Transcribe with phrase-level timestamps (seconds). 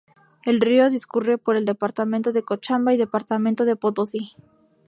[0.45, 4.31] El río discurre por el departamento de Cochabamba y departamento de Potosí.